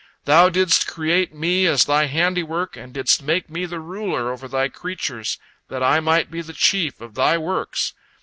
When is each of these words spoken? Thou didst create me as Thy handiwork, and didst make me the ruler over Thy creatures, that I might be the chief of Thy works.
Thou 0.25 0.49
didst 0.49 0.87
create 0.87 1.31
me 1.31 1.67
as 1.67 1.85
Thy 1.85 2.05
handiwork, 2.07 2.75
and 2.75 2.91
didst 2.91 3.21
make 3.21 3.51
me 3.51 3.67
the 3.67 3.79
ruler 3.79 4.31
over 4.31 4.47
Thy 4.47 4.67
creatures, 4.67 5.37
that 5.69 5.83
I 5.83 5.99
might 5.99 6.31
be 6.31 6.41
the 6.41 6.53
chief 6.53 6.99
of 7.01 7.13
Thy 7.13 7.37
works. 7.37 7.93